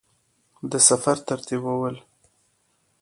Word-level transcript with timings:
د 0.71 0.73
سفر 0.87 1.17
ترتیبول 1.29 1.95
وه. 1.97 2.01